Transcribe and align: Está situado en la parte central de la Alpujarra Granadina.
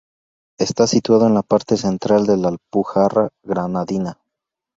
Está 0.57 0.87
situado 0.87 1.27
en 1.27 1.35
la 1.35 1.43
parte 1.43 1.77
central 1.77 2.25
de 2.25 2.35
la 2.35 2.47
Alpujarra 2.47 3.29
Granadina. 3.43 4.17